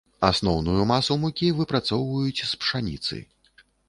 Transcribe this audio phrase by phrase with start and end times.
[0.27, 3.21] Асноўную масу мукі выпрацоўваюць з пшаніцы.